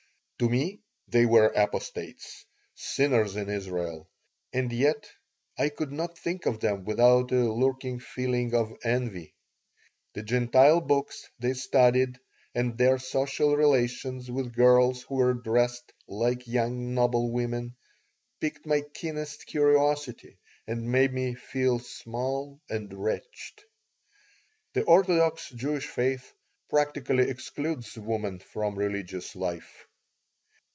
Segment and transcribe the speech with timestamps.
[0.43, 4.09] To me they were apostates, sinners in Israel.
[4.51, 5.07] And yet
[5.55, 9.35] I could not think of them without a lurking feeling of envy.
[10.13, 12.17] The Gentile books they studied
[12.55, 17.75] and their social relations with girls who were dressed "like young noblewomen"
[18.39, 23.61] piqued my keenest curiosity and made me feel small and wretched
[24.73, 26.33] The orthodox Jewish faith
[26.67, 29.85] practically excludes woman from religious life.